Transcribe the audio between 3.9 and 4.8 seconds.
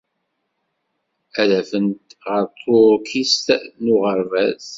uɣerbaz.